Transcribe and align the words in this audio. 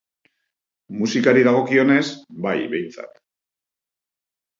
Musikari 1.01 1.43
dagokionez, 1.47 2.05
bai, 2.47 2.55
behintzat. 2.73 3.21